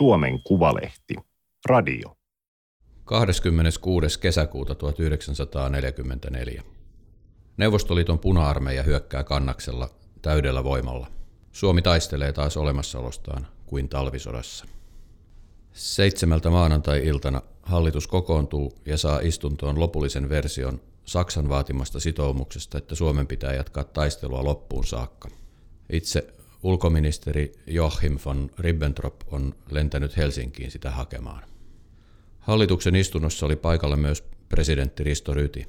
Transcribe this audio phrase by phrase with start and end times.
[0.00, 1.14] Suomen Kuvalehti,
[1.66, 2.16] radio.
[3.04, 4.20] 26.
[4.20, 6.62] kesäkuuta 1944.
[7.56, 9.88] Neuvostoliiton puna-armeija hyökkää kannaksella
[10.22, 11.06] täydellä voimalla.
[11.52, 14.64] Suomi taistelee taas olemassaolostaan kuin talvisodassa.
[15.72, 23.54] Seitsemältä maanantai-iltana hallitus kokoontuu ja saa istuntoon lopullisen version Saksan vaatimasta sitoumuksesta, että Suomen pitää
[23.54, 25.28] jatkaa taistelua loppuun saakka.
[25.92, 31.42] Itse ulkoministeri Joachim von Ribbentrop on lentänyt Helsinkiin sitä hakemaan.
[32.38, 35.66] Hallituksen istunnossa oli paikalla myös presidentti Risto Ryti.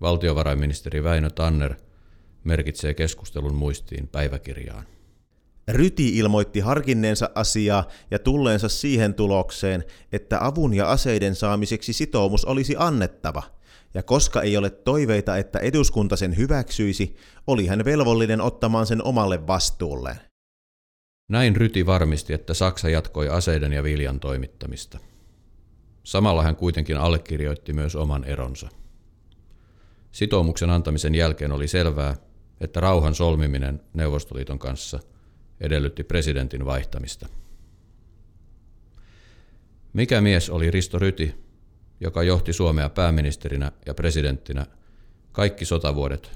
[0.00, 1.74] Valtiovarainministeri Väinö Tanner
[2.44, 4.86] merkitsee keskustelun muistiin päiväkirjaan.
[5.68, 12.74] Ryti ilmoitti harkinneensa asiaa ja tulleensa siihen tulokseen, että avun ja aseiden saamiseksi sitoumus olisi
[12.78, 13.42] annettava,
[13.96, 19.46] ja koska ei ole toiveita, että eduskunta sen hyväksyisi, oli hän velvollinen ottamaan sen omalle
[19.46, 20.20] vastuulleen.
[21.28, 24.98] Näin Ryti varmisti, että Saksa jatkoi aseiden ja viljan toimittamista.
[26.04, 28.68] Samalla hän kuitenkin allekirjoitti myös oman eronsa.
[30.12, 32.16] Sitoumuksen antamisen jälkeen oli selvää,
[32.60, 35.00] että rauhan solmiminen Neuvostoliiton kanssa
[35.60, 37.28] edellytti presidentin vaihtamista.
[39.92, 41.45] Mikä mies oli Risto Ryti,
[42.00, 44.66] joka johti Suomea pääministerinä ja presidenttinä
[45.32, 46.30] kaikki sotavuodet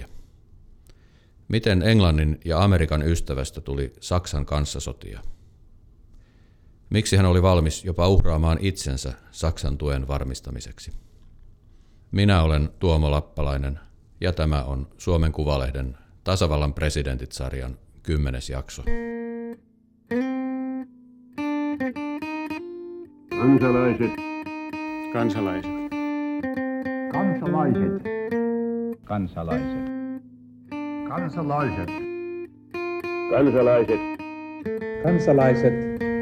[0.00, 0.04] 1939-1944?
[1.48, 5.20] Miten Englannin ja Amerikan ystävästä tuli Saksan kanssasotia?
[6.90, 10.92] Miksi hän oli valmis jopa uhraamaan itsensä Saksan tuen varmistamiseksi?
[12.12, 13.80] Minä olen Tuomo Lappalainen
[14.20, 18.82] ja tämä on Suomen Kuvalehden Tasavallan presidentit-sarjan kymmenes jakso.
[23.40, 24.10] Kansalaiset.
[25.12, 25.72] Kansalaiset.
[27.12, 28.02] Kansalaiset.
[29.04, 29.78] Kansalaiset.
[31.08, 31.88] Kansalaiset.
[33.30, 34.00] Kansalaiset.
[35.02, 35.72] Kansalaiset.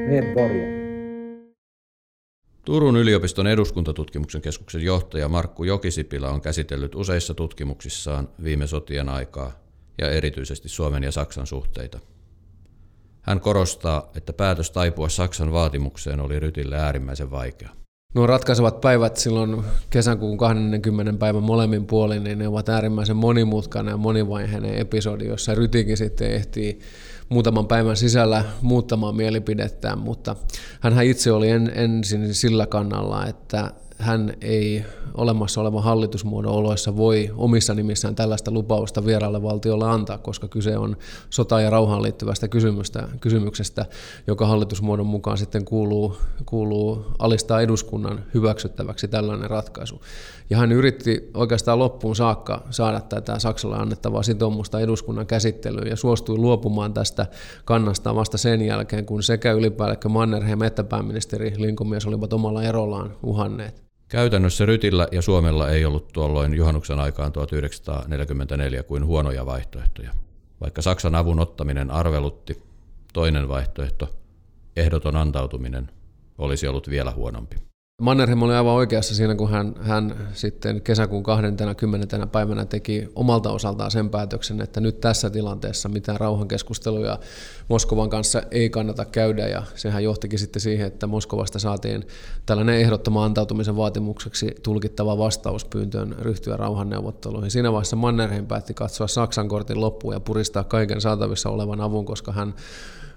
[0.09, 0.79] Medborgare.
[2.65, 9.53] Turun yliopiston eduskuntatutkimuksen keskuksen johtaja Markku Jokisipilä on käsitellyt useissa tutkimuksissaan viime sotien aikaa
[9.99, 11.99] ja erityisesti Suomen ja Saksan suhteita.
[13.29, 17.69] Hän korostaa, että päätös taipua Saksan vaatimukseen oli Rytille äärimmäisen vaikea.
[18.15, 21.13] Nuo ratkaisevat päivät silloin kesäkuun 20.
[21.13, 26.79] päivän molemmin puolin, niin ne ovat äärimmäisen monimutkainen ja monivaiheinen episodi, jossa Rytikin sitten ehtii
[27.29, 30.37] muutaman päivän sisällä muuttamaan mielipidettään, mutta
[30.81, 37.31] hän itse oli en, ensin sillä kannalla, että hän ei olemassa olevan hallitusmuodon oloissa voi
[37.37, 40.97] omissa nimissään tällaista lupausta vieraalle valtiolle antaa, koska kyse on
[41.31, 43.87] sota- ja rauhaan liittyvästä kysymystä, kysymyksestä,
[44.27, 46.17] joka hallitusmuodon mukaan sitten kuuluu,
[46.47, 50.01] kuuluu alistaa eduskunnan hyväksyttäväksi tällainen ratkaisu.
[50.51, 56.39] Ja hän yritti oikeastaan loppuun saakka saada tätä Saksalle annettavaa sitoumusta eduskunnan käsittelyyn ja suostui
[56.39, 57.27] luopumaan tästä
[57.65, 63.88] kannasta vasta sen jälkeen, kun sekä ylipäällikkö Mannerheim että pääministeri Linkomies olivat omalla erollaan uhanneet.
[64.09, 70.11] Käytännössä Rytillä ja Suomella ei ollut tuolloin juhannuksen aikaan 1944 kuin huonoja vaihtoehtoja.
[70.61, 72.63] Vaikka Saksan avun ottaminen arvelutti,
[73.13, 74.09] toinen vaihtoehto,
[74.77, 75.91] ehdoton antautuminen,
[76.39, 77.57] olisi ollut vielä huonompi.
[78.03, 82.27] Mannerheim oli aivan oikeassa siinä, kun hän, hän sitten kesäkuun 20.
[82.27, 87.19] päivänä teki omalta osaltaan sen päätöksen, että nyt tässä tilanteessa mitään rauhankeskusteluja
[87.69, 92.07] Moskovan kanssa ei kannata käydä, ja sehän johtikin sitten siihen, että Moskovasta saatiin
[92.47, 97.51] tällainen ehdottoman antautumisen vaatimukseksi tulkittava vastauspyyntöön ryhtyä rauhanneuvotteluihin.
[97.51, 102.33] Siinä vaiheessa Mannerheim päätti katsoa Saksan kortin loppuun ja puristaa kaiken saatavissa olevan avun, koska
[102.33, 102.55] hän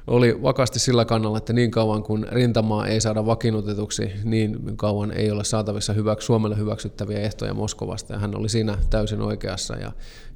[0.08, 5.32] oli vakaasti sillä kannalla, että niin kauan kun rintamaa ei saada vakiinnutetuksi, niin kauan ei
[5.32, 8.14] ole saatavissa hyväksi, Suomelle hyväksyttäviä ehtoja Moskovasta.
[8.14, 9.92] Ja hän oli siinä täysin oikeassa ja,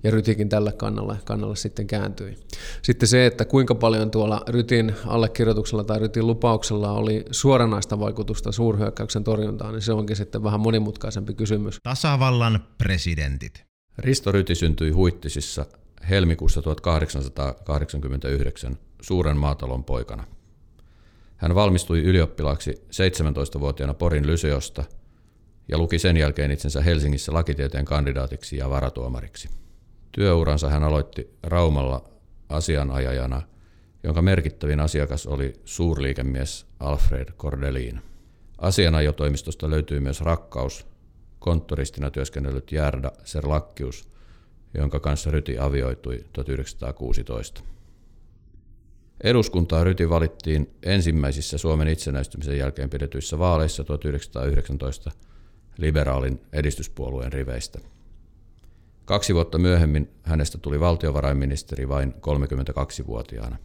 [0.06, 2.38] ja Rytikin tälle kannalle, kannalle sitten kääntyi.
[2.82, 9.24] Sitten se, että kuinka paljon tuolla Rytin allekirjoituksella tai Rytin lupauksella oli suoranaista vaikutusta suurhyökkäyksen
[9.24, 11.80] torjuntaan, niin se onkin sitten vähän monimutkaisempi kysymys.
[11.84, 13.64] Tasavallan presidentit.
[13.98, 15.66] Risto Ryti syntyi Huittisissa
[16.10, 20.24] helmikuussa 1889 suuren maatalon poikana.
[21.38, 24.84] Hän valmistui ylioppilaaksi 17-vuotiaana Porin Lyseosta
[25.68, 29.65] ja luki sen jälkeen itsensä Helsingissä lakitieteen kandidaatiksi ja varatuomariksi.
[30.16, 32.10] Työuransa hän aloitti Raumalla
[32.50, 33.42] asianajajana,
[34.04, 38.02] jonka merkittävin asiakas oli suurliikemies Alfred Cordelin.
[38.58, 40.88] Asianajotoimistosta löytyy myös rakkaus,
[41.40, 44.10] konttoristina työskennellyt Järda Serlakkius,
[44.74, 47.64] jonka kanssa Ryti avioitui 1916.
[49.24, 55.12] Eduskuntaa Ryti valittiin ensimmäisissä Suomen itsenäistymisen jälkeen pidetyissä vaaleissa 1919
[55.78, 57.80] liberaalin edistyspuolueen riveistä.
[59.06, 63.58] Kaksi vuotta myöhemmin hänestä tuli valtiovarainministeri vain 32-vuotiaana.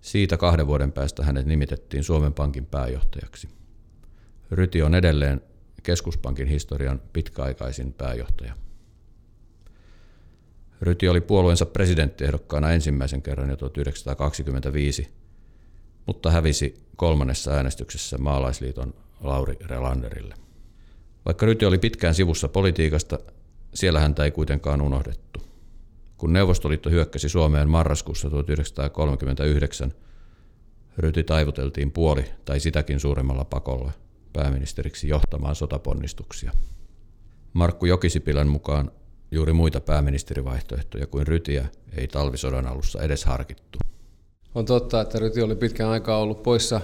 [0.00, 3.48] Siitä kahden vuoden päästä hänet nimitettiin Suomen Pankin pääjohtajaksi.
[4.50, 5.40] Ryti on edelleen
[5.82, 8.54] keskuspankin historian pitkäaikaisin pääjohtaja.
[10.82, 15.08] Ryti oli puolueensa presidenttiehdokkaana ensimmäisen kerran jo 1925,
[16.06, 20.34] mutta hävisi kolmannessa äänestyksessä maalaisliiton Lauri Relanderille.
[21.24, 23.18] Vaikka Ryti oli pitkään sivussa politiikasta,
[23.74, 25.40] siellä häntä ei kuitenkaan unohdettu.
[26.16, 29.92] Kun Neuvostoliitto hyökkäsi Suomeen marraskuussa 1939,
[30.98, 33.92] Ryti taivuteltiin puoli tai sitäkin suuremmalla pakolla
[34.32, 36.52] pääministeriksi johtamaan sotaponnistuksia.
[37.52, 38.90] Markku Jokisipilän mukaan
[39.30, 41.66] juuri muita pääministerivaihtoehtoja kuin Rytiä
[41.96, 43.78] ei talvisodan alussa edes harkittu.
[44.54, 46.80] On totta, että Ryti oli pitkään aikaa ollut poissa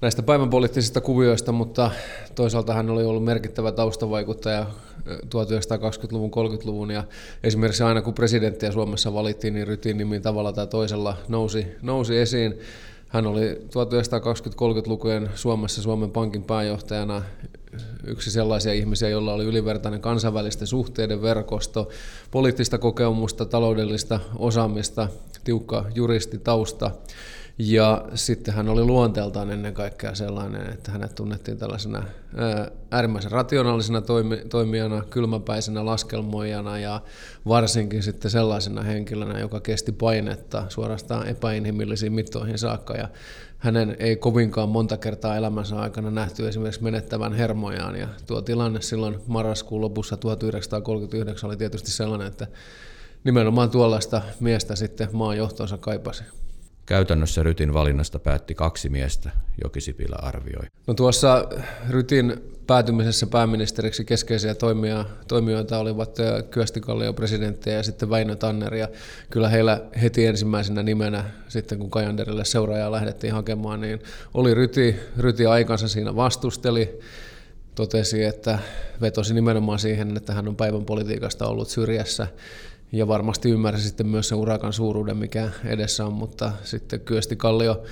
[0.00, 1.90] näistä päivänpoliittisista kuvioista, mutta
[2.34, 4.66] toisaalta hän oli ollut merkittävä taustavaikuttaja
[5.08, 7.04] 1920-luvun, 30-luvun ja
[7.42, 12.58] esimerkiksi aina kun presidenttiä Suomessa valittiin, niin Rytin nimi tavalla tai toisella nousi, nousi esiin.
[13.08, 17.22] Hän oli 1920-30-lukujen Suomessa Suomen Pankin pääjohtajana
[18.04, 21.88] yksi sellaisia ihmisiä, joilla oli ylivertainen kansainvälisten suhteiden verkosto,
[22.30, 25.08] poliittista kokemusta, taloudellista osaamista,
[25.44, 26.90] tiukka juristitausta.
[27.58, 32.02] Ja sitten hän oli luonteeltaan ennen kaikkea sellainen, että hänet tunnettiin tällaisena
[32.90, 34.02] äärimmäisen rationaalisena
[34.50, 37.00] toimijana, kylmäpäisenä laskelmoijana ja
[37.48, 42.94] varsinkin sitten sellaisena henkilönä, joka kesti painetta suorastaan epäinhimillisiin mittoihin saakka.
[42.94, 43.08] Ja
[43.58, 47.96] hänen ei kovinkaan monta kertaa elämänsä aikana nähty esimerkiksi menettävän hermojaan.
[47.96, 52.46] Ja tuo tilanne silloin marraskuun lopussa 1939 oli tietysti sellainen, että
[53.24, 56.24] nimenomaan tuollaista miestä sitten maan johtonsa kaipasi.
[56.88, 59.30] Käytännössä Rytin valinnasta päätti kaksi miestä,
[59.64, 60.66] Jokisipilä arvioi.
[60.86, 61.48] No tuossa
[61.90, 66.16] Rytin päätymisessä pääministeriksi keskeisiä toimia, toimijoita olivat
[66.50, 68.74] Kyösti Kallio presidentti ja sitten Väinö Tanner.
[68.74, 68.88] Ja
[69.30, 74.00] kyllä heillä heti ensimmäisenä nimenä, sitten kun Kajanderille seuraajaa lähdettiin hakemaan, niin
[74.34, 77.00] oli Ryti, Ryti aikansa siinä vastusteli
[77.74, 78.58] totesi, että
[79.00, 82.26] vetosi nimenomaan siihen, että hän on päivän politiikasta ollut syrjässä
[82.92, 87.82] ja varmasti ymmärsi sitten myös sen urakan suuruuden, mikä edessä on, mutta sitten Kyösti Kallio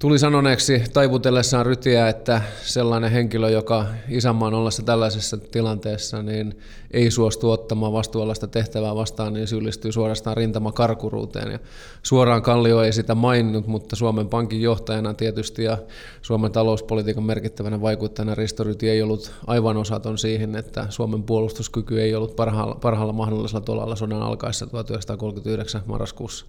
[0.00, 6.58] tuli sanoneeksi taivutellessaan rytiä, että sellainen henkilö, joka isänmaan ollessa tällaisessa tilanteessa, niin
[6.90, 11.52] ei suostu ottamaan vastuullista tehtävää vastaan, niin syyllistyy suorastaan rintamakarkuruuteen.
[11.52, 11.58] Ja
[12.02, 15.78] suoraan Kallio ei sitä maininnut, mutta Suomen Pankin johtajana tietysti ja
[16.22, 22.14] Suomen talouspolitiikan merkittävänä vaikuttajana Risto Ryti ei ollut aivan osaton siihen, että Suomen puolustuskyky ei
[22.14, 26.46] ollut parhaalla, parhaalla mahdollisella tolalla sodan alkaessa 1939 marraskuussa.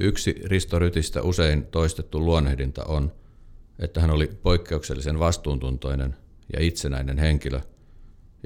[0.00, 3.12] Yksi Risto Rytistä usein toistettu luonnehdinta on,
[3.78, 6.16] että hän oli poikkeuksellisen vastuuntuntoinen
[6.52, 7.60] ja itsenäinen henkilö,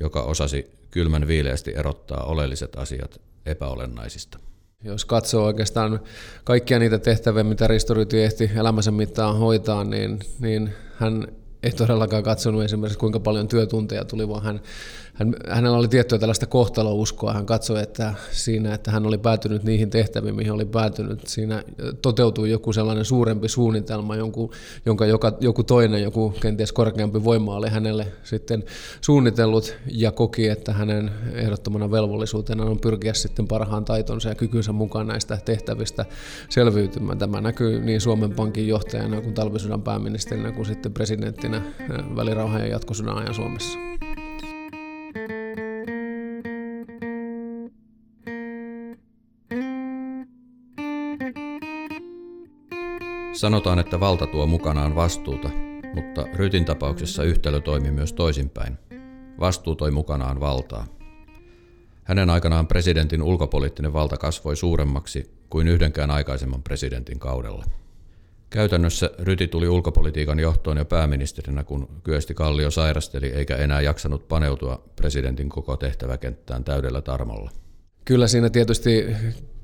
[0.00, 4.38] joka osasi kylmän viileästi erottaa oleelliset asiat epäolennaisista.
[4.84, 6.00] Jos katsoo oikeastaan
[6.44, 11.28] kaikkia niitä tehtäviä, mitä Risto Ryti ehti elämänsä mittaan hoitaa, niin, niin hän
[11.62, 14.60] ei todellakaan katsonut esimerkiksi kuinka paljon työtunteja tuli, vaan hän
[15.17, 17.33] hän, hänellä oli tiettyä tällaista kohtalouskoa.
[17.33, 21.63] Hän katsoi, että siinä, että hän oli päätynyt niihin tehtäviin, mihin oli päätynyt, siinä
[22.03, 24.51] toteutui joku sellainen suurempi suunnitelma, jonkun,
[24.87, 28.65] jonka joka, joku toinen, joku kenties korkeampi voima oli hänelle sitten
[29.01, 35.06] suunnitellut ja koki, että hänen ehdottomana velvollisuutena on pyrkiä sitten parhaan taitonsa ja kykynsä mukaan
[35.06, 36.05] näistä tehtävistä
[36.49, 37.19] selviytymään.
[37.19, 41.63] Tämä näkyy niin Suomen Pankin johtajana kuin talvisodan pääministerinä kuin sitten presidenttinä
[42.17, 43.95] välirauhan ja jatkosodan ajan Suomessa.
[53.36, 55.50] Sanotaan, että valta tuo mukanaan vastuuta,
[55.94, 58.78] mutta Rytin tapauksessa yhtälö toimi myös toisinpäin.
[59.40, 60.86] Vastuu toi mukanaan valtaa.
[62.05, 67.64] Hänen aikanaan presidentin ulkopoliittinen valta kasvoi suuremmaksi kuin yhdenkään aikaisemman presidentin kaudella.
[68.50, 74.84] Käytännössä Ryti tuli ulkopolitiikan johtoon jo pääministerinä, kun Kyösti Kallio sairasteli eikä enää jaksanut paneutua
[74.96, 77.50] presidentin koko tehtäväkenttään täydellä tarmolla.
[78.05, 79.06] Kyllä siinä tietysti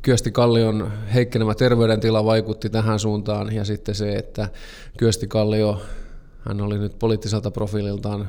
[0.02, 4.48] Kyösti Kallion heikkenevä terveydentila vaikutti tähän suuntaan ja sitten se, että
[4.98, 5.82] Kyösti Kallio
[6.48, 8.28] hän oli nyt poliittiselta profiililtaan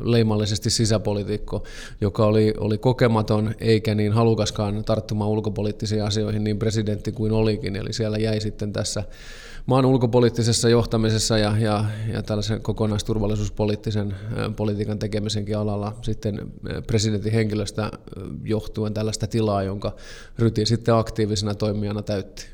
[0.00, 1.64] leimallisesti sisäpolitiikko,
[2.00, 7.76] joka oli, oli kokematon eikä niin halukaskaan tarttumaan ulkopoliittisiin asioihin niin presidentti kuin olikin.
[7.76, 9.04] Eli siellä jäi sitten tässä
[9.68, 14.14] maan ulkopoliittisessa johtamisessa ja, ja, ja tällaisen kokonaisturvallisuuspoliittisen
[14.56, 16.52] politiikan tekemisenkin alalla sitten
[16.86, 17.90] presidentin henkilöstä
[18.44, 19.92] johtuen tällaista tilaa, jonka
[20.38, 22.46] Ryti sitten aktiivisena toimijana täytti.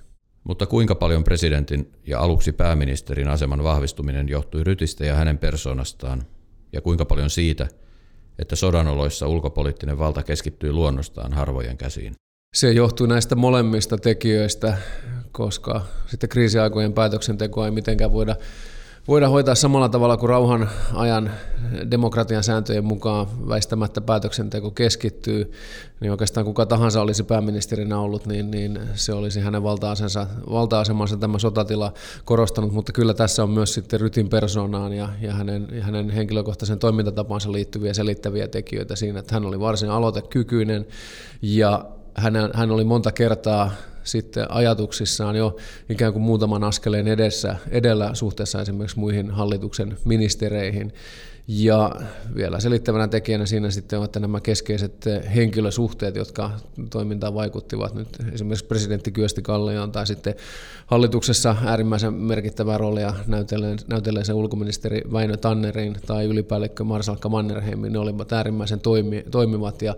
[0.44, 6.23] Mutta kuinka paljon presidentin ja aluksi pääministerin aseman vahvistuminen johtui Rytistä ja hänen persoonastaan,
[6.73, 7.68] ja kuinka paljon siitä,
[8.38, 12.14] että sodanoloissa ulkopoliittinen valta keskittyy luonnostaan harvojen käsiin.
[12.54, 14.76] Se johtuu näistä molemmista tekijöistä,
[15.32, 18.37] koska sitten kriisiaikojen päätöksentekoa ei mitenkään voida
[19.08, 21.30] voida hoitaa samalla tavalla kuin rauhan ajan
[21.90, 23.49] demokratian sääntöjen mukaan.
[23.49, 25.52] Väistämättä päätöksenteko keskittyy,
[26.00, 31.38] niin oikeastaan kuka tahansa olisi pääministerinä ollut, niin, niin se olisi hänen valta-asemansa, valta-asemansa tämä
[31.38, 31.92] sotatila
[32.25, 36.78] korostanut, mutta kyllä tässä on myös sitten Rytin persoonaan ja, ja, hänen, ja hänen henkilökohtaisen
[36.78, 40.87] toimintatapansa liittyviä selittäviä tekijöitä siinä, että hän oli varsin aloitekykyinen
[41.42, 41.84] ja
[42.14, 43.71] hän, hän oli monta kertaa
[44.04, 45.56] sitten ajatuksissaan jo
[45.88, 50.92] ikään kuin muutaman askeleen edessä, edellä suhteessa esimerkiksi muihin hallituksen ministereihin.
[51.48, 51.92] Ja
[52.34, 56.50] vielä selittävänä tekijänä siinä sitten on, että nämä keskeiset henkilösuhteet, jotka
[56.90, 57.94] toimintaan vaikuttivat.
[57.94, 60.34] Nyt esimerkiksi presidentti Kyösti Kallioon tai sitten
[60.86, 67.98] hallituksessa äärimmäisen merkittävää roolia näytelleen, näytelleen se ulkoministeri Väinö Tannerin tai ylipäällikkö Marsalkka Mannerheimin, ne
[67.98, 69.94] olivat äärimmäisen toimi, toimivat ja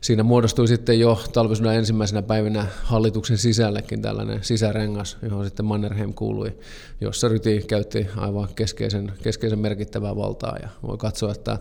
[0.00, 6.58] siinä muodostui sitten jo talvisodan ensimmäisenä päivinä hallituksen sisällekin tällainen sisärengas, johon sitten Mannerheim kuului,
[7.00, 11.58] jossa Ryti käytti aivan keskeisen, keskeisen merkittävää valtaa ja voi katsoa, että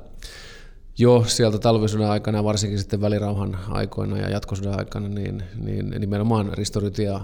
[0.98, 6.80] jo sieltä talvisodan aikana, varsinkin sitten välirauhan aikoina ja jatkosodan aikana, niin, niin nimenomaan Risto
[6.80, 7.22] Ryti ja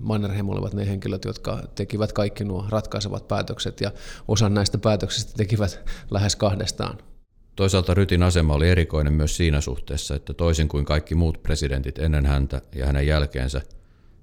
[0.00, 3.92] Mannerheim olivat ne henkilöt, jotka tekivät kaikki nuo ratkaisevat päätökset ja
[4.28, 6.98] osan näistä päätöksistä tekivät lähes kahdestaan.
[7.56, 12.26] Toisaalta Rytin asema oli erikoinen myös siinä suhteessa, että toisin kuin kaikki muut presidentit ennen
[12.26, 13.62] häntä ja hänen jälkeensä,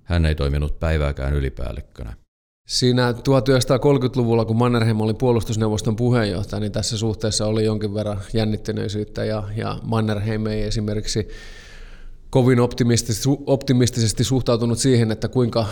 [0.03, 2.22] hän ei toiminut päivääkään ylipäällikkönä.
[2.65, 9.43] Siinä 1930-luvulla, kun Mannerheim oli puolustusneuvoston puheenjohtaja, niin tässä suhteessa oli jonkin verran jännittyneisyyttä ja,
[9.55, 11.27] ja Mannerheim ei esimerkiksi
[12.29, 12.59] kovin
[13.45, 15.65] optimistisesti, suhtautunut siihen, että kuinka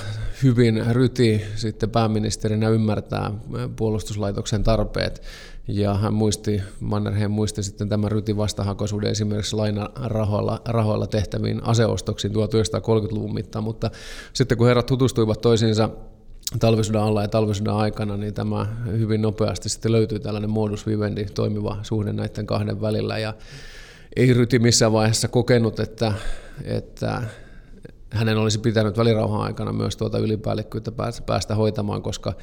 [0.43, 3.31] hyvin Ryti sitten pääministerinä ymmärtää
[3.75, 5.21] puolustuslaitoksen tarpeet.
[5.67, 13.33] Ja hän muisti, Mannerheim muisti sitten tämän Rytin vastahakoisuuden esimerkiksi lainarahoilla rahoilla tehtäviin aseostoksiin 1930-luvun
[13.33, 13.91] mittaan, mutta
[14.33, 15.89] sitten kun herrat tutustuivat toisiinsa
[16.59, 21.77] talvisodan alla ja talvisodan aikana, niin tämä hyvin nopeasti sitten löytyy tällainen modus vivendi, toimiva
[21.81, 23.17] suhde näiden kahden välillä.
[23.17, 23.33] Ja
[24.15, 26.13] ei Ryti missään vaiheessa kokenut, että,
[26.63, 27.23] että
[28.09, 30.91] hänen olisi pitänyt välirauhan aikana myös tuota ylipäällikkyyttä
[31.25, 32.33] päästä hoitamaan, koska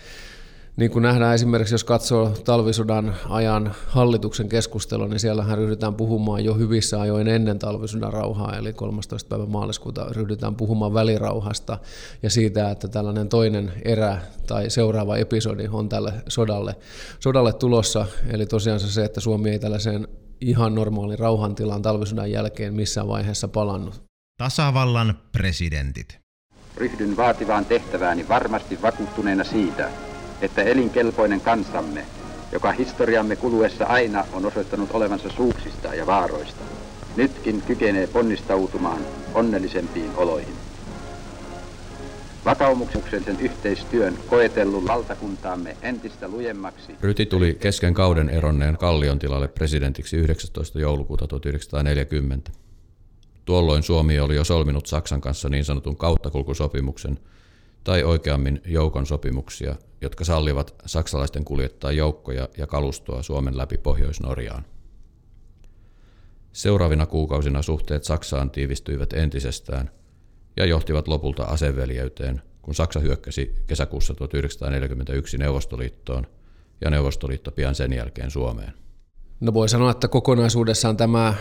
[0.78, 6.54] niin kuin nähdään esimerkiksi, jos katsoo talvisodan ajan hallituksen keskustelua, niin siellähän ryhdytään puhumaan jo
[6.54, 9.28] hyvissä ajoin ennen talvisodan rauhaa, eli 13.
[9.28, 11.78] päivä maaliskuuta ryhdytään puhumaan välirauhasta
[12.22, 16.76] ja siitä, että tällainen toinen erä tai seuraava episodi on tälle sodalle,
[17.20, 18.06] sodalle tulossa.
[18.30, 20.08] Eli tosiaan se, että Suomi ei tällaiseen
[20.40, 24.02] ihan normaalin rauhantilan talvisodan jälkeen missään vaiheessa palannut.
[24.38, 26.18] Tasavallan presidentit.
[26.76, 29.90] Ryhdyn vaativaan tehtävääni varmasti vakuuttuneena siitä,
[30.42, 32.04] että elinkelpoinen kansamme,
[32.52, 36.64] joka historiamme kuluessa aina on osoittanut olevansa suuksista ja vaaroista,
[37.16, 39.00] nytkin kykenee ponnistautumaan
[39.34, 40.54] onnellisempiin oloihin.
[42.44, 46.94] Vakaumuksellisen yhteistyön koetellut valtakuntaamme entistä lujemmaksi.
[47.00, 50.80] Ryti tuli kesken kauden eronneen Kallion tilalle presidentiksi 19.
[50.80, 52.50] joulukuuta 1940.
[53.44, 57.18] Tuolloin Suomi oli jo solminut Saksan kanssa niin sanotun kauttakulkusopimuksen,
[57.84, 64.64] tai oikeammin joukon sopimuksia, jotka sallivat saksalaisten kuljettaa joukkoja ja kalustoa Suomen läpi Pohjois-Norjaan.
[66.52, 69.90] Seuraavina kuukausina suhteet Saksaan tiivistyivät entisestään
[70.56, 76.26] ja johtivat lopulta aseveljeyteen, kun Saksa hyökkäsi kesäkuussa 1941 Neuvostoliittoon
[76.80, 78.87] ja Neuvostoliitto pian sen jälkeen Suomeen.
[79.40, 81.34] No voi sanoa, että kokonaisuudessaan tämä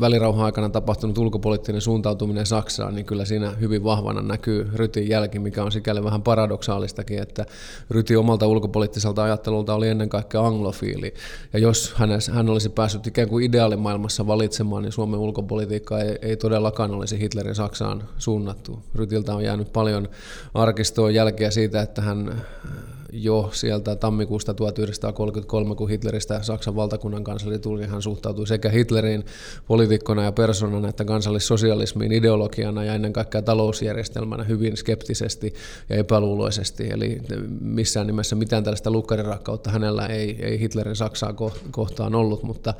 [0.00, 5.64] välirauhan aikana tapahtunut ulkopoliittinen suuntautuminen Saksaan, niin kyllä siinä hyvin vahvana näkyy Rytin jälki, mikä
[5.64, 7.46] on sikäli vähän paradoksaalistakin, että
[7.90, 11.14] Ryti omalta ulkopoliittiselta ajattelulta oli ennen kaikkea anglofiili.
[11.52, 11.94] Ja jos
[12.32, 17.54] hän olisi päässyt ikään kuin ideaalimaailmassa valitsemaan, niin Suomen ulkopolitiikka ei, ei todellakaan olisi Hitlerin
[17.54, 18.78] Saksaan suunnattu.
[18.94, 20.08] Rytiltä on jäänyt paljon
[20.54, 22.42] arkistoa jälkeä siitä, että hän
[23.12, 29.24] jo sieltä tammikuusta 1933, kun Hitleristä Saksan valtakunnan kansleri tuli, hän suhtautui sekä Hitlerin
[29.66, 35.54] poliitikkona ja persoonana että kansallissosialismiin ideologiana ja ennen kaikkea talousjärjestelmänä hyvin skeptisesti
[35.88, 36.88] ja epäluuloisesti.
[36.90, 37.22] Eli
[37.60, 41.34] missään nimessä mitään tällaista lukkarinrakkautta hänellä ei, ei Hitlerin Saksaa
[41.70, 42.74] kohtaan ollut, mutta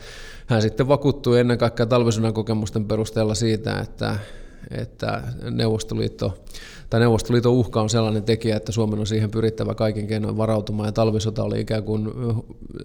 [0.46, 4.16] hän sitten vakuuttui ennen kaikkea talvisodan kokemusten perusteella siitä, että,
[4.70, 6.44] että Neuvostoliitto
[6.90, 10.92] tai Neuvostoliiton uhka on sellainen tekijä, että Suomen on siihen pyrittävä kaikin keinoin varautumaan, ja
[10.92, 12.08] talvisota oli ikään kuin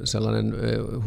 [0.03, 0.53] sellainen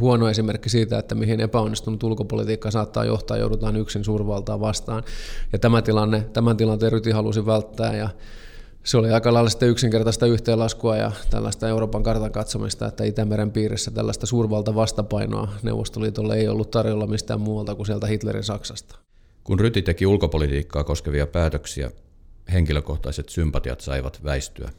[0.01, 5.03] huono esimerkki siitä, että mihin epäonnistunut ulkopolitiikka saattaa johtaa, joudutaan yksin suurvaltaa vastaan.
[5.53, 8.09] Ja tämä tilanne, tämän tilanteen Ryti halusi välttää, ja
[8.85, 13.91] se oli aika lailla sitten yksinkertaista yhteenlaskua ja tällaista Euroopan kartan katsomista, että Itämeren piirissä
[13.91, 19.08] tällaista suurvalta vastapainoa Neuvostoliitolle ei ollut tarjolla mistään muualta kuin sieltä Hitlerin Saksasta.
[19.49, 21.91] Kun Ryti teki ulkopolitiikkaa koskevia päätöksiä,
[22.53, 24.71] henkilökohtaiset sympatiat saivat väistyä.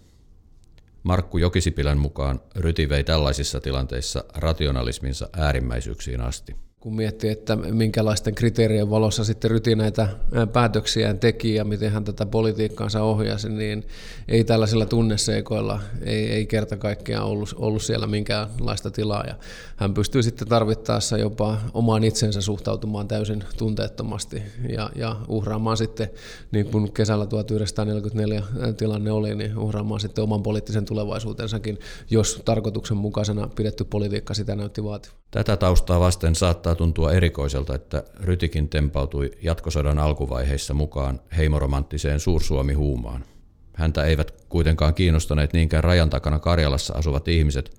[1.04, 8.89] Markku Jokisipilän mukaan Ryti vei tällaisissa tilanteissa rationalisminsa äärimmäisyyksiin asti kun miettii, että minkälaisten kriteerien
[8.89, 10.07] valossa sitten Ryti näitä
[10.53, 13.88] päätöksiään teki ja miten hän tätä politiikkaansa ohjasi, niin
[14.27, 19.24] ei tällaisilla tunneseikoilla, ei, ei kerta kaikkiaan ollut, ollut siellä minkäänlaista tilaa.
[19.27, 19.36] Ja
[19.75, 26.09] hän pystyy sitten tarvittaessa jopa omaan itsensä suhtautumaan täysin tunteettomasti ja, ja uhraamaan sitten,
[26.51, 28.43] niin kuin kesällä 1944
[28.77, 35.19] tilanne oli, niin uhraamaan sitten oman poliittisen tulevaisuutensakin, jos tarkoituksenmukaisena pidetty politiikka sitä näytti vaativa.
[35.31, 43.25] Tätä taustaa vasten saattaa tuntua erikoiselta, että Rytikin tempautui jatkosodan alkuvaiheissa mukaan heimoromanttiseen Suursuomi-huumaan.
[43.74, 47.77] Häntä eivät kuitenkaan kiinnostaneet niinkään rajan takana Karjalassa asuvat ihmiset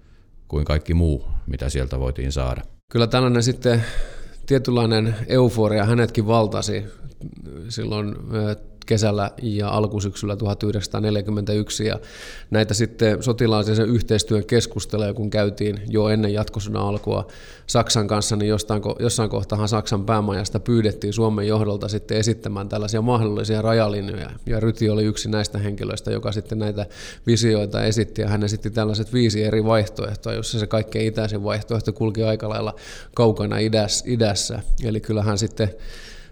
[0.49, 2.63] kuin kaikki muu, mitä sieltä voitiin saada.
[2.93, 3.85] Kyllä tällainen sitten
[4.47, 6.85] tietynlainen euforia hänetkin valtasi
[7.69, 8.17] silloin
[8.91, 11.99] kesällä ja alkusyksyllä 1941 ja
[12.51, 17.27] näitä sitten sotilaallisen yhteistyön keskusteluja, kun käytiin jo ennen jatkosodan alkua
[17.67, 23.63] Saksan kanssa, niin jostain, jossain kohtaa Saksan päämajasta pyydettiin Suomen johdolta sitten esittämään tällaisia mahdollisia
[23.63, 24.31] rajalinjoja.
[24.47, 26.87] Ja Ryti oli yksi näistä henkilöistä, joka sitten näitä
[27.27, 28.23] visioita esitti.
[28.23, 32.75] Ja hän esitti tällaiset viisi eri vaihtoehtoa, jossa se kaikkein itäisin vaihtoehto kulki aika lailla
[33.15, 33.57] kaukana
[34.05, 35.71] idässä, eli kyllähän sitten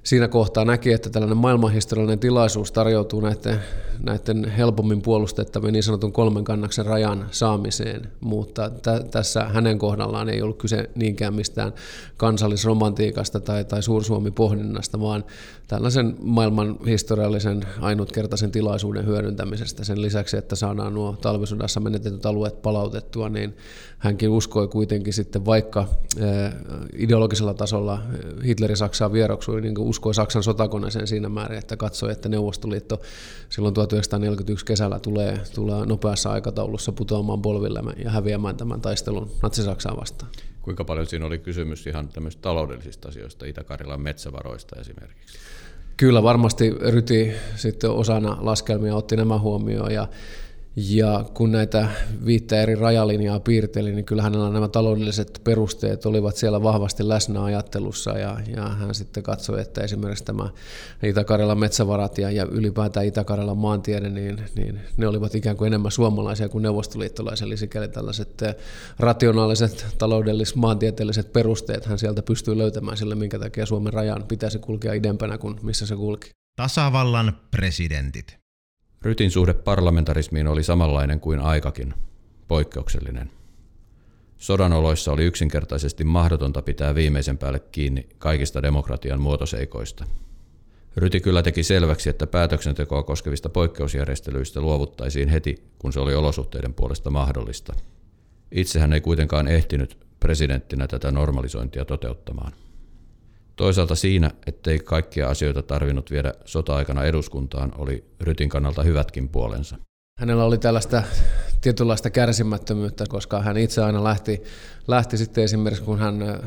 [0.02, 3.60] siinä kohtaa näki, että tällainen maailmanhistoriallinen tilaisuus tarjoutuu näiden,
[3.98, 10.42] näiden helpommin puolustettavien niin sanotun kolmen kannaksen rajan saamiseen, mutta t- tässä hänen kohdallaan ei
[10.42, 11.72] ollut kyse niinkään mistään
[12.16, 15.24] kansallisromantiikasta tai, tai suursuomi-pohdinnasta, vaan
[15.68, 19.84] tällaisen maailman historiallisen ainutkertaisen tilaisuuden hyödyntämisestä.
[19.84, 23.56] Sen lisäksi, että saadaan nuo talvisodassa menetetyt alueet palautettua, niin
[23.98, 26.52] hänkin uskoi kuitenkin sitten, vaikka eh,
[26.96, 28.02] ideologisella tasolla
[28.44, 33.00] Hitleri Saksaa vieroksui, niin uskoi Saksan sotakoneeseen siinä määrin, että katsoi, että Neuvostoliitto
[33.48, 40.30] silloin 1941 kesällä tulee, tulee nopeassa aikataulussa putoamaan polville ja häviämään tämän taistelun Natsi-Saksaa vastaan.
[40.68, 45.38] Kuinka paljon siinä oli kysymys ihan tämmöistä taloudellisista asioista, Itä-Karjalan metsävaroista esimerkiksi?
[45.96, 50.08] Kyllä varmasti Ryti sitten osana laskelmia otti nämä huomioon ja
[50.78, 51.88] ja kun näitä
[52.26, 58.10] viittä eri rajalinjaa piirteli, niin kyllä hänellä nämä taloudelliset perusteet olivat siellä vahvasti läsnä ajattelussa.
[58.10, 60.50] Ja, ja hän sitten katsoi, että esimerkiksi tämä
[61.02, 66.48] Itä-Karjalan metsävarat ja, ja ylipäätään Itä-Karjalan maantiede, niin, niin ne olivat ikään kuin enemmän suomalaisia
[66.48, 67.46] kuin neuvostoliittolaisia.
[67.46, 68.54] Eli sikäli tällaiset eh,
[68.98, 74.92] rationaaliset taloudelliset maantieteelliset perusteet hän sieltä pystyy löytämään sille, minkä takia Suomen rajan pitäisi kulkea
[74.92, 76.30] idempänä kuin missä se kulki.
[76.56, 78.37] Tasavallan presidentit.
[79.02, 81.94] Rytin suhde parlamentarismiin oli samanlainen kuin aikakin,
[82.48, 83.30] poikkeuksellinen.
[84.38, 90.04] Sodan oloissa oli yksinkertaisesti mahdotonta pitää viimeisen päälle kiinni kaikista demokratian muotoseikoista.
[90.96, 97.10] Ryti kyllä teki selväksi, että päätöksentekoa koskevista poikkeusjärjestelyistä luovuttaisiin heti, kun se oli olosuhteiden puolesta
[97.10, 97.74] mahdollista.
[98.52, 102.52] Itse hän ei kuitenkaan ehtinyt presidenttinä tätä normalisointia toteuttamaan.
[103.58, 109.76] Toisaalta siinä, ettei kaikkia asioita tarvinnut viedä sota-aikana eduskuntaan, oli Rytin kannalta hyvätkin puolensa.
[110.18, 111.02] Hänellä oli tällaista
[111.60, 114.42] tietynlaista kärsimättömyyttä, koska hän itse aina lähti,
[114.88, 116.40] lähti sitten esimerkiksi, kun hän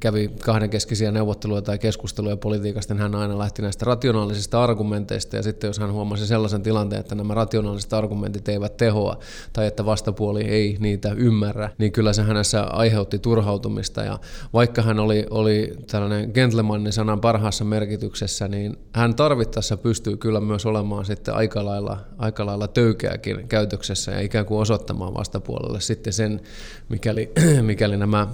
[0.00, 5.68] kävi kahdenkeskisiä neuvotteluja tai keskusteluja politiikasta, niin hän aina lähti näistä rationaalisista argumenteista, ja sitten
[5.68, 9.18] jos hän huomasi sellaisen tilanteen, että nämä rationaaliset argumentit eivät tehoa,
[9.52, 14.18] tai että vastapuoli ei niitä ymmärrä, niin kyllä se hänessä aiheutti turhautumista, ja
[14.52, 20.66] vaikka hän oli, oli tällainen gentlemanin sanan parhaassa merkityksessä, niin hän tarvittaessa pystyy kyllä myös
[20.66, 26.40] olemaan sitten aika lailla, aika lailla töykeäkin käytöksessä ja ikään kuin osoittamaan vastapuolelle sitten sen,
[26.88, 28.26] mikäli, mikäli nämä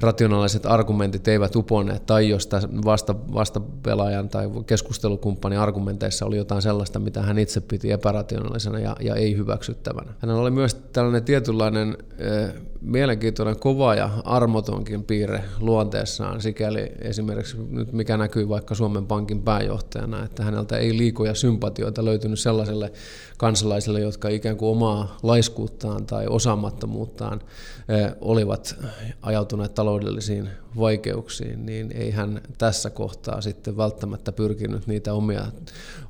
[0.00, 2.48] rationaaliset argumentit eivät uponneet, tai jos
[2.84, 9.14] vasta, vastapelaajan tai keskustelukumppanin argumenteissa oli jotain sellaista, mitä hän itse piti epärationaalisena ja, ja
[9.14, 10.12] ei hyväksyttävänä.
[10.18, 12.24] Hänellä oli myös tällainen tietynlainen e,
[12.80, 20.24] mielenkiintoinen kova ja armotonkin piirre luonteessaan, sikäli esimerkiksi nyt mikä näkyy vaikka Suomen Pankin pääjohtajana,
[20.24, 22.92] että häneltä ei liikoja sympatioita löytynyt sellaiselle
[23.38, 27.40] kansalaisille, jotka ikään kuin omaa laiskuuttaan tai osaamattomuuttaan
[28.20, 28.76] olivat
[29.22, 35.46] ajautuneet taloudellisiin vaikeuksiin, niin ei hän tässä kohtaa sitten välttämättä pyrkinyt niitä omia,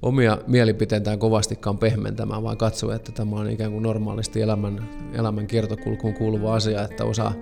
[0.02, 6.14] omia mielipiteitään kovastikaan pehmentämään, vaan katsoi, että tämä on ikään kuin normaalisti elämän, elämän kiertokulkuun
[6.14, 7.32] kuuluva asia, että osa,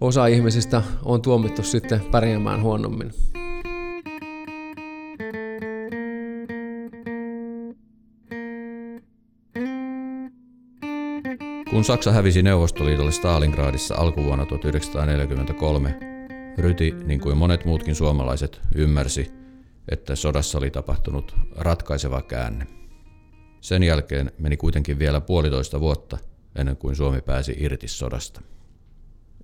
[0.00, 3.12] osa ihmisistä on tuomittu sitten pärjäämään huonommin.
[11.70, 15.98] Kun Saksa hävisi Neuvostoliitolle Stalingradissa alkuvuonna 1943,
[16.58, 19.32] Ryti, niin kuin monet muutkin suomalaiset, ymmärsi,
[19.88, 22.66] että sodassa oli tapahtunut ratkaiseva käänne.
[23.60, 26.18] Sen jälkeen meni kuitenkin vielä puolitoista vuotta
[26.56, 28.40] ennen kuin Suomi pääsi irti sodasta.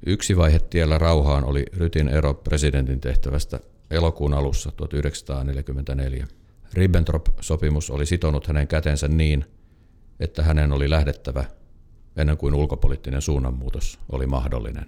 [0.06, 3.60] Yksi vaihe tiellä rauhaan oli Rytin ero presidentin tehtävästä
[3.90, 6.26] elokuun alussa 1944.
[6.74, 9.44] Ribbentrop-sopimus oli sitonut hänen kätensä niin,
[10.20, 11.44] että hänen oli lähdettävä
[12.16, 14.86] ennen kuin ulkopoliittinen suunnanmuutos oli mahdollinen.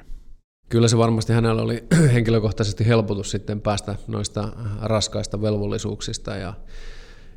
[0.69, 4.49] Kyllä se varmasti hänellä oli henkilökohtaisesti helpotus sitten päästä noista
[4.83, 6.55] raskaista velvollisuuksista ja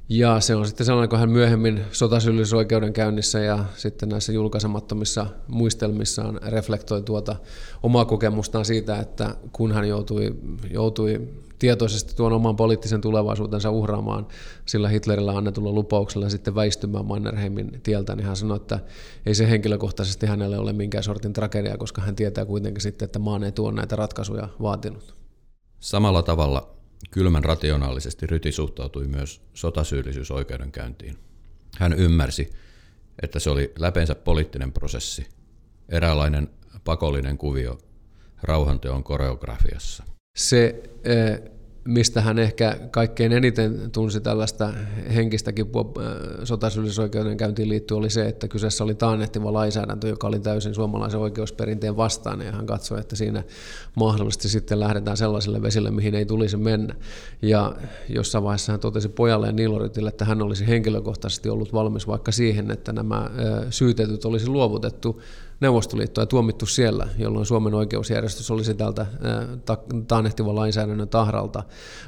[0.10, 7.02] ja se on sitten sellainen, kun hän myöhemmin sotasyyllisyysoikeudenkäynnissä ja sitten näissä julkaisemattomissa muistelmissaan reflektoi
[7.02, 7.36] tuota
[7.84, 10.36] omaa kokemustaan siitä, että kun hän joutui,
[10.70, 11.28] joutui
[11.60, 14.28] tietoisesti tuon oman poliittisen tulevaisuutensa uhraamaan
[14.66, 18.80] sillä Hitlerillä annetulla lupauksella sitten väistymään Mannerheimin tieltä, niin hän sanoi, että
[19.26, 23.44] ei se henkilökohtaisesti hänelle ole minkään sortin tragedia, koska hän tietää kuitenkin sitten, että maan
[23.44, 25.16] ei tuo näitä ratkaisuja vaatinut.
[25.80, 26.81] Samalla tavalla
[27.12, 31.18] Kylmän rationaalisesti Ryti suhtautui myös sotasyyllisyysoikeudenkäyntiin.
[31.78, 32.50] Hän ymmärsi,
[33.22, 35.28] että se oli läpeensä poliittinen prosessi,
[35.90, 36.50] eräänlainen
[36.84, 37.78] pakollinen kuvio
[38.44, 40.04] rauhanteon koreografiassa.
[40.38, 41.42] Se eh,
[41.86, 44.74] mistä hän ehkä kaikkein eniten tunsi tällaista
[45.16, 51.20] henkistäkin äh, käyntiin liittyen, oli se, että kyseessä oli taannehtiva lainsäädäntö, joka oli täysin suomalaisen
[51.20, 53.44] oikeusperinteen vastainen, ja hän katsoi, että siinä
[53.96, 56.96] mahdollisesti sitten lähdetään sellaisille vesille, mihin ei tulisi mennä.
[57.42, 57.76] Ja
[58.10, 62.72] jossain vaiheessa hän totesi pojalle ja Niiloritille, että hän olisi henkilökohtaisesti ollut valmis vaikka siihen,
[62.72, 63.30] että nämä äh,
[63.70, 65.22] syytetyt olisi luovutettu
[65.62, 69.06] Neuvostoliittoa ja tuomittu siellä, jolloin Suomen oikeusjärjestys olisi tältä
[70.08, 71.64] taannehtivan lainsäädännön tahralta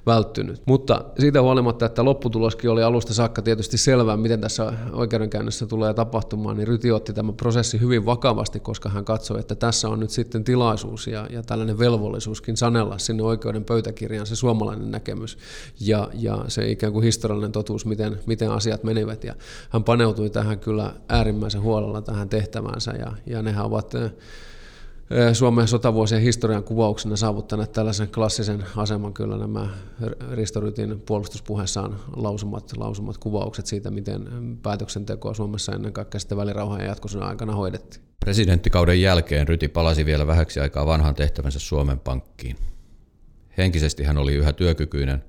[0.06, 0.62] välttynyt.
[0.66, 6.58] Mutta siitä huolimatta, että lopputuloskin oli alusta saakka tietysti selvää, miten tässä oikeudenkäynnissä tulee tapahtumaan,
[6.58, 10.44] niin Ryti otti tämän prosessi hyvin vakavasti, koska hän katsoi, että tässä on nyt sitten
[10.44, 15.38] tilaisuus ja, ja tällainen velvollisuuskin sanella sinne oikeuden pöytäkirjaan se suomalainen näkemys
[15.80, 19.24] ja, ja se ikään kuin historiallinen totuus, miten, miten asiat menivät.
[19.24, 19.36] Ja
[19.70, 23.94] hän paneutui tähän kyllä äärimmäisen huolella tähän tehtäväänsä ja, ja nehän ovat
[25.34, 29.70] Suomen sotavuosien historian kuvauksena saavuttaneet tällaisen klassisen aseman kyllä nämä
[30.32, 34.28] Ristorytin puolustuspuheessaan lausumat, lausumat kuvaukset siitä, miten
[34.64, 38.04] päätöksentekoa Suomessa ennen kaikkea sitten välirauhan ja jatkosodan aikana hoidettiin.
[38.20, 42.56] Presidenttikauden jälkeen Ryti palasi vielä vähäksi aikaa vanhan tehtävänsä Suomen Pankkiin.
[43.58, 45.24] Henkisesti hän oli yhä työkykyinen,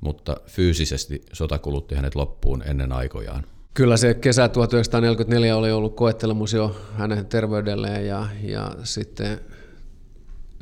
[0.00, 3.44] mutta fyysisesti sota kulutti hänet loppuun ennen aikojaan.
[3.74, 9.40] Kyllä se kesä 1944 oli ollut koettelemus jo hänen terveydelleen ja, ja sitten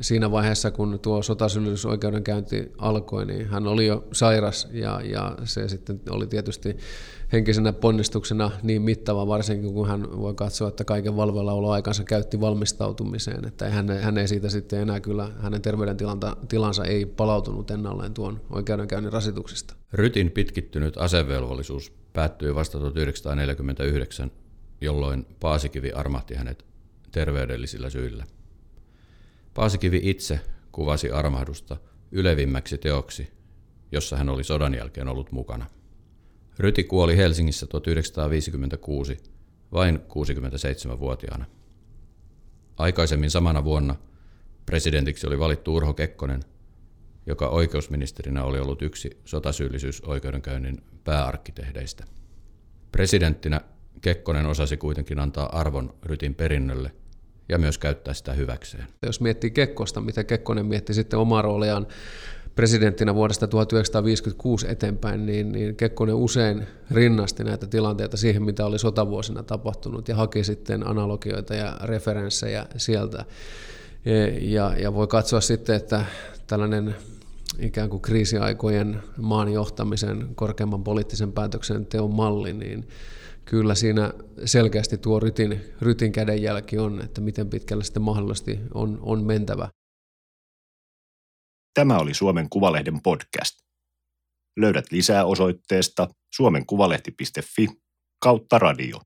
[0.01, 6.01] siinä vaiheessa, kun tuo sotasyyllisyysoikeudenkäynti alkoi, niin hän oli jo sairas ja, ja se sitten
[6.09, 6.77] oli tietysti
[7.33, 13.69] henkisenä ponnistuksena niin mittava, varsinkin kun hän voi katsoa, että kaiken valveillaoloaikansa käytti valmistautumiseen, että
[13.69, 19.75] hän, hän ei siitä sitten enää kyllä, hänen terveydentilansa ei palautunut ennalleen tuon oikeudenkäynnin rasituksista.
[19.93, 24.31] Rytin pitkittynyt asevelvollisuus päättyi vasta 1949,
[24.81, 26.65] jolloin Paasikivi armahti hänet
[27.11, 28.25] terveydellisillä syillä.
[29.53, 30.39] Paasikivi itse
[30.71, 31.77] kuvasi armahdusta
[32.11, 33.27] ylevimmäksi teoksi,
[33.91, 35.65] jossa hän oli sodan jälkeen ollut mukana.
[36.59, 39.17] Ryti kuoli Helsingissä 1956
[39.71, 41.45] vain 67-vuotiaana.
[42.77, 43.95] Aikaisemmin samana vuonna
[44.65, 46.43] presidentiksi oli valittu Urho Kekkonen,
[47.25, 52.05] joka oikeusministerinä oli ollut yksi sotasyyllisyysoikeudenkäynnin pääarkkitehdeistä.
[52.91, 53.61] Presidenttinä
[54.01, 56.91] Kekkonen osasi kuitenkin antaa arvon Rytin perinnölle
[57.49, 58.87] ja myös käyttää sitä hyväkseen.
[59.05, 61.87] Jos miettii Kekkosta, mitä Kekkonen mietti sitten omaa rooliaan
[62.55, 69.43] presidenttinä vuodesta 1956 eteenpäin, niin, niin Kekkonen usein rinnasti näitä tilanteita siihen, mitä oli sotavuosina
[69.43, 73.25] tapahtunut ja haki sitten analogioita ja referenssejä sieltä.
[74.41, 76.05] Ja, ja voi katsoa sitten, että
[76.47, 76.95] tällainen
[77.59, 82.87] ikään kuin kriisiaikojen maan johtamisen korkeamman poliittisen päätöksenteon malli, niin
[83.45, 84.13] kyllä siinä
[84.45, 89.69] selkeästi tuo rytin, rytin kädenjälki on, että miten pitkälle sitten mahdollisesti on, on mentävä.
[91.73, 93.59] Tämä oli Suomen Kuvalehden podcast.
[94.59, 97.67] Löydät lisää osoitteesta suomenkuvalehti.fi
[98.23, 98.99] kautta radio.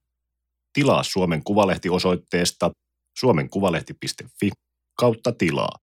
[0.73, 2.71] Tilaa Suomen Kuvalehti osoitteesta
[3.19, 4.49] suomenkuvalehti.fi
[4.99, 5.82] kautta tilaa.